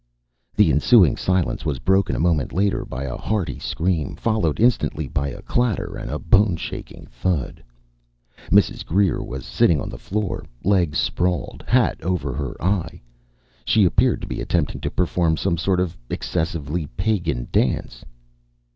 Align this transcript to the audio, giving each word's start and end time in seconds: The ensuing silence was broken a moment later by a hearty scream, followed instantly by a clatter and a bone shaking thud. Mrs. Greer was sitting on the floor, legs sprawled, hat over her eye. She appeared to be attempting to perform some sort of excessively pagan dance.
The 0.55 0.71
ensuing 0.71 1.15
silence 1.15 1.63
was 1.63 1.77
broken 1.77 2.15
a 2.15 2.19
moment 2.19 2.51
later 2.53 2.85
by 2.85 3.03
a 3.03 3.15
hearty 3.19 3.59
scream, 3.59 4.15
followed 4.15 4.59
instantly 4.59 5.07
by 5.07 5.27
a 5.27 5.43
clatter 5.43 5.95
and 5.95 6.09
a 6.09 6.17
bone 6.17 6.55
shaking 6.55 7.05
thud. 7.05 7.63
Mrs. 8.49 8.83
Greer 8.83 9.21
was 9.21 9.45
sitting 9.45 9.79
on 9.79 9.89
the 9.89 9.99
floor, 9.99 10.43
legs 10.63 10.97
sprawled, 10.97 11.63
hat 11.67 12.01
over 12.01 12.33
her 12.33 12.59
eye. 12.59 12.99
She 13.63 13.85
appeared 13.85 14.21
to 14.21 14.27
be 14.27 14.41
attempting 14.41 14.81
to 14.81 14.89
perform 14.89 15.37
some 15.37 15.59
sort 15.59 15.79
of 15.79 15.95
excessively 16.09 16.87
pagan 16.97 17.47
dance. 17.51 18.03